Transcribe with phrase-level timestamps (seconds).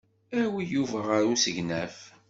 [0.39, 1.97] Awi Yuba ɣer usegnaf.